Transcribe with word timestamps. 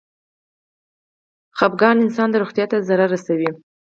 خپګان 1.57 1.97
انسان 2.01 2.27
د 2.31 2.35
روغتيا 2.43 2.65
ته 2.71 2.77
ضرر 2.87 3.09
رسوي. 3.15 3.49